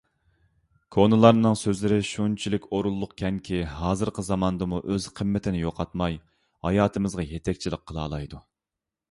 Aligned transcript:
كونىلارنىڭ 0.93 1.57
سۆزلىرى 1.63 1.99
شۇنچىلىك 2.11 2.65
ئورۇنلۇقكەنكى، 2.77 3.59
ھازىرقى 3.83 4.25
زاماندىمۇ 4.31 4.81
ئۆز 4.89 5.07
قىممىتىنى 5.21 5.63
يوقاتماي، 5.67 6.19
ھاياتىمىزغا 6.71 7.29
يېتەكچىلىك 7.37 7.87
قىلالايدۇ. 7.93 8.43